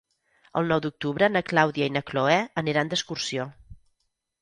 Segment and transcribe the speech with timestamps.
[0.61, 3.51] El nou d'octubre na Clàudia i na Cloè aniran d'excursió.